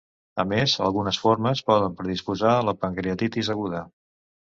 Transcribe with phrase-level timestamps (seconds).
[0.43, 3.83] A més, algunes formes poden predisposar a la pancreatitis aguda.